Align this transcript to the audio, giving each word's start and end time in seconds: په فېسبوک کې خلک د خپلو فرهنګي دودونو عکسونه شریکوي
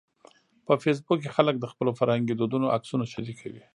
په 0.65 0.73
فېسبوک 0.83 1.19
کې 1.23 1.33
خلک 1.37 1.55
د 1.59 1.65
خپلو 1.71 1.91
فرهنګي 1.99 2.33
دودونو 2.35 2.71
عکسونه 2.75 3.05
شریکوي 3.13 3.63